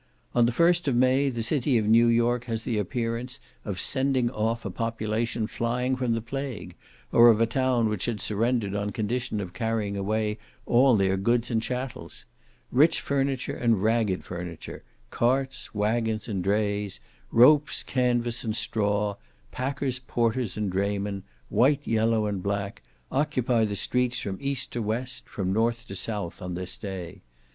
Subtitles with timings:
[0.33, 4.31] On the 1st of May the city of New York has the appearance of sending
[4.31, 6.73] off a population flying from the plague,
[7.11, 11.51] or of a town which had surrendered on condition of carrying away all their goods
[11.51, 12.25] and chattels.
[12.71, 16.99] Rich furniture and ragged furniture, carts, waggons, and drays,
[17.31, 19.17] ropes, canvas, and straw,
[19.51, 22.81] packers, porters, and draymen, white, yellow, and black,
[23.11, 27.21] occupy the streets from east to west, from north to south, on this day.